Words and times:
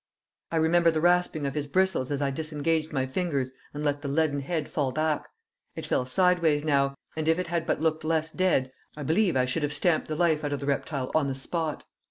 I 0.51 0.55
remember 0.55 0.89
the 0.89 0.99
rasping 0.99 1.45
of 1.45 1.53
his 1.53 1.67
bristles 1.67 2.09
as 2.09 2.23
I 2.23 2.31
disengaged 2.31 2.91
my 2.91 3.05
fingers 3.05 3.51
and 3.71 3.83
let 3.83 4.01
the 4.01 4.07
leaden 4.07 4.39
head 4.39 4.67
fall 4.67 4.91
back; 4.91 5.29
it 5.75 5.85
fell 5.85 6.07
sideways 6.07 6.63
now, 6.63 6.95
and 7.15 7.27
if 7.27 7.37
it 7.37 7.49
had 7.49 7.67
but 7.67 7.81
looked 7.81 8.03
less 8.03 8.31
dead 8.31 8.71
I 8.97 9.03
believe 9.03 9.35
I 9.37 9.45
should 9.45 9.61
have 9.61 9.73
stamped 9.73 10.07
the 10.07 10.15
life 10.15 10.43
out 10.43 10.53
of 10.53 10.59
the 10.59 10.65
reptile 10.65 11.11
on 11.13 11.27
the 11.27 11.35
spot. 11.35 11.83